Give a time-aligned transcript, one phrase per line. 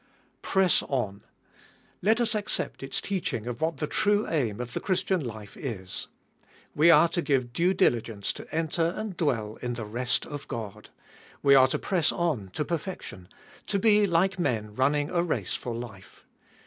[0.41, 1.21] Press on!
[2.01, 6.07] Let us accept its teaching of what the true aim of the Christian life is.
[6.73, 10.89] We are to give due diligence to enter and dwell in the rest of God.
[11.43, 13.27] We are to press on to perfection;
[13.67, 16.25] to be like men running a race for life.